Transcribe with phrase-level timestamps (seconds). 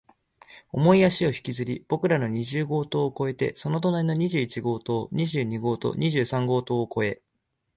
[0.71, 7.21] 重い足を引きずり、僕らの二十号棟を越えて、その隣の二十一号棟、二十二号棟、二十三号棟を越え、